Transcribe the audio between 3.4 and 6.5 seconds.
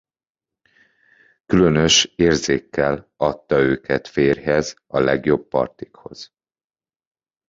őket férjhez a legjobb partikhoz.